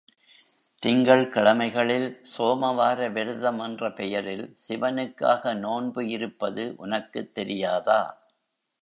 திங்கள் 0.83 1.29
கிழமைகளில் 1.29 2.07
சோம 2.31 2.75
வார 2.75 3.09
விரதம் 3.09 3.59
என்ற 3.59 3.91
பெயரில் 3.91 4.57
சிவனுக்காக 4.67 5.53
நோன்பு 5.59 6.07
இருப்பது 6.09 6.73
உனக்குத் 6.77 7.33
தெரியாதா? 7.33 8.01